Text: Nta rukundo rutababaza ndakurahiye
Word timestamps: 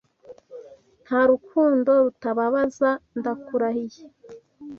Nta 1.05 1.21
rukundo 1.29 1.91
rutababaza 2.05 2.89
ndakurahiye 3.17 4.03